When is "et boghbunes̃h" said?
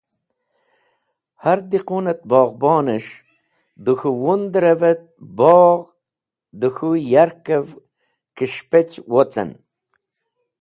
2.13-3.13